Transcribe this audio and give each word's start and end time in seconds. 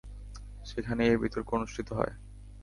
সেখানেই 0.65 1.09
এ 1.09 1.21
বিতর্ক 1.21 1.47
অনুষ্ঠিত 1.53 1.87
হয়। 1.93 2.13